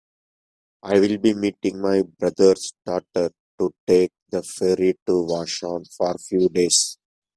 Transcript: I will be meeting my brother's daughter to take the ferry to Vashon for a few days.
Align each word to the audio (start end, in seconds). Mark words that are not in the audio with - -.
I 0.81 0.99
will 0.99 1.19
be 1.19 1.35
meeting 1.35 1.79
my 1.79 2.01
brother's 2.01 2.73
daughter 2.83 3.29
to 3.59 3.71
take 3.85 4.11
the 4.31 4.41
ferry 4.41 4.95
to 5.05 5.11
Vashon 5.27 5.85
for 5.95 6.09
a 6.13 6.17
few 6.17 6.49
days. 6.49 6.97